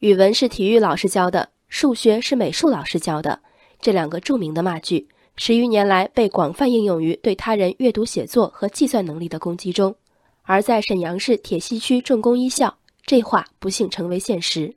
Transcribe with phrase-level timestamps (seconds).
[0.00, 3.40] 语文是体育老师教的，数学是美术老师教的。
[3.80, 9.92] 这两个著名的骂句，十余年来被广泛应用于对他人阅读写作和计算能力的攻击中。
[10.42, 12.72] 而在沈阳市铁西区重工一校，
[13.04, 14.72] 这话不幸成为现实。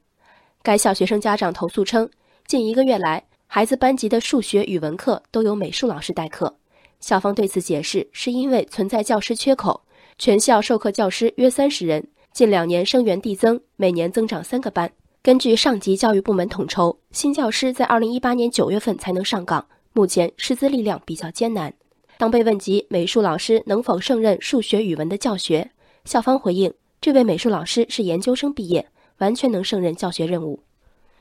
[0.64, 2.10] 该校学生家长投诉称，
[2.48, 6.52] 近一个月来，孩子班级的数学、语文课都由美术老师代课。
[7.00, 9.84] 校方对此解释，是因为存在教师缺口，
[10.18, 14.92] 全校授课教师约三十人，近两年生源递增，每年增长三个班。
[15.24, 21.72] 根据上级教育部门统筹，新教师在二零一八年九月份才能上岗，目前师资力量比较艰难。
[22.18, 25.70] 当被问及美术老师能否胜任数学、语文的教学，
[26.06, 28.88] 校方回应，这位美术老师是研究生毕业，
[29.20, 30.64] 完全能胜任教学任务。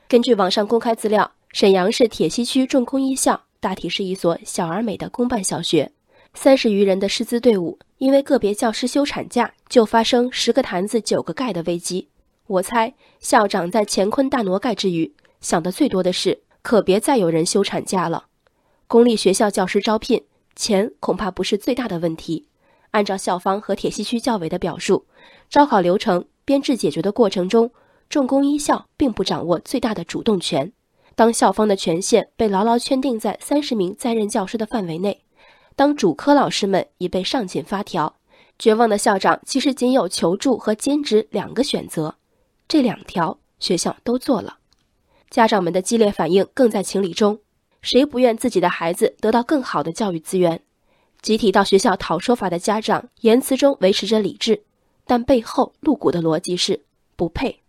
[0.07, 3.43] 根据网上公开资料，沈阳市铁西区重工一校。
[3.59, 5.91] 大体是一所小而美的公办小学，
[6.33, 12.07] 三十余人的师资队伍，因为个别教师休产假，就发生十个坛子九个盖的危机。
[12.51, 18.25] 我猜校长在乾坤大挪盖之余，想的最多的是，可别再有人休产假了。
[18.87, 22.49] 公立学校教师招聘，钱恐怕不是最大的问题。
[22.89, 25.05] 按照校方和铁西区教委的表述，
[25.49, 27.71] 招考流程编制解决的过程中，
[28.09, 30.73] 重工一校并不掌握最大的主动权。
[31.15, 35.23] 当校方的权限被牢牢圈定在三十名在任教师的范围内，
[35.77, 38.17] 当主科老师们已被上紧发条，
[38.59, 42.15] 绝望的校长其实仅有求助和兼职两个选择，
[42.71, 44.59] 这两条学校都做了，
[45.29, 47.37] 家长们的激烈反应更在情理中，
[47.81, 50.61] 谁不愿自己的孩子得到更好的教育资源？
[51.21, 54.63] 集体到学校讨说法的家长言辞中维持着理智，
[55.05, 56.85] 但背后露骨的逻辑是
[57.17, 57.59] 不配。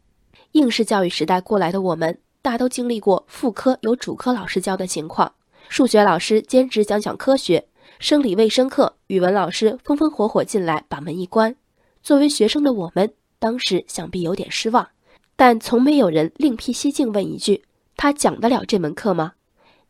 [0.53, 2.21] 应试教育时代过来的我们。
[2.41, 5.35] 大都经历过副科由主科老师教的情况，
[5.69, 7.67] 数学老师兼职讲讲科学，
[7.99, 11.57] 生理卫生课语文老师风风火火进来把门一关。
[12.05, 13.13] 作为学生的我们，
[13.43, 14.91] 当时想必有点失望，
[15.35, 17.65] 但从没有人另辟蹊径问一句：
[17.97, 19.33] 他讲得了这门课吗？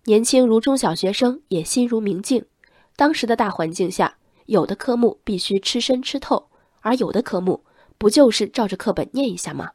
[0.05, 2.47] 年轻如中小学生也心如明镜。
[2.97, 6.49] 当时的大环境下，有的科目必须吃深吃透，
[6.81, 7.63] 而有的科目
[7.99, 9.73] 不就是照着课本念一下吗？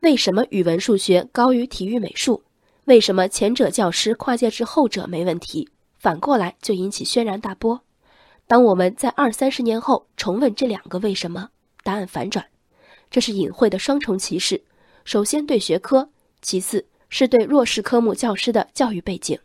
[0.00, 2.42] 为什么语文、数学高于体育、美术？
[2.86, 5.68] 为什么前者教师跨界至后者没问题？
[6.00, 7.80] 反过来就引起轩然大波。
[8.48, 11.50] 当我们在二三十年后重问这两个为什么，
[11.84, 12.44] 答案反转，
[13.14, 14.60] 这是隐晦的双重歧视。
[15.04, 16.08] 首先对学科，
[16.42, 19.38] 其次是对弱势科目教师的教育背景。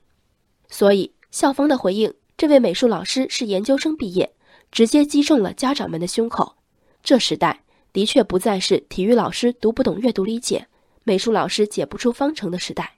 [0.69, 4.33] 所以校方的回应：这位美术老师是研究生毕业，
[4.71, 6.55] 直接击中了家长们的胸口。
[7.03, 7.61] 这时代。
[7.93, 10.67] 的确不再是体育老师读不懂阅读理解，
[11.03, 12.93] 美术老师解不出方程的时代。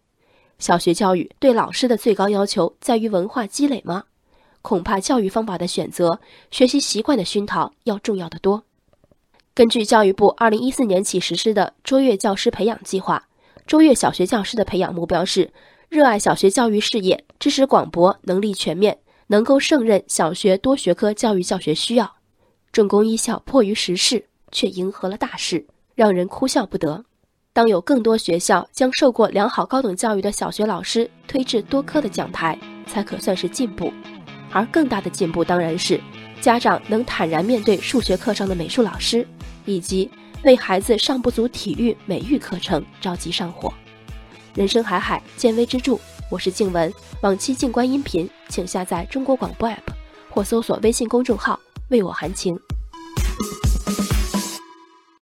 [0.57, 4.05] 小学教育对老师的最高要求在于文化积累吗？
[4.61, 8.63] 恐怕教育方法的选择、学习习惯的熏陶要重要的多。
[9.53, 13.27] 根据教育部二零一四年起实施的卓越教师培养计划，
[13.67, 15.51] 卓越小学教师的培养目标是
[15.89, 18.97] 热爱小学教育事业、知识广博、能力全面，
[19.27, 22.15] 能够胜任小学多学科教育教学需要。
[22.71, 24.25] 重工一校迫于时势。
[24.53, 27.05] 却迎合了大势，让人哭笑不得。
[27.53, 33.93] 当有更多学校将受过良好高等教育的小学老师推至多科的讲台，才可算是进步。
[34.51, 36.01] 而更大的进步，当然是
[36.41, 39.25] 家长能坦然面对数学课上的美术老师，
[39.65, 40.09] 以及
[40.43, 43.73] 为孩子上不足体育、美育课程着急上火。
[44.53, 45.97] 人生海海，见微知著。
[46.29, 46.91] 我是静文，
[47.21, 49.77] 往期静观音频，请下载中国广播 app
[50.29, 52.57] 或搜索微信公众号“为我含情”。